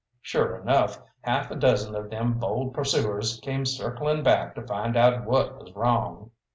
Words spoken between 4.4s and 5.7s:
to find out what